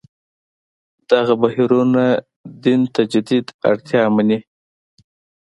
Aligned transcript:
دغه 1.09 1.33
بهیرونه 1.41 2.05
دین 2.63 2.81
تجدید 2.95 3.45
اړتیا 3.69 4.03
مني. 4.15 4.39